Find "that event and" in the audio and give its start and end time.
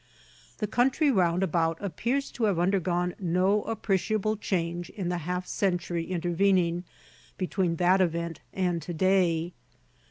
7.75-8.81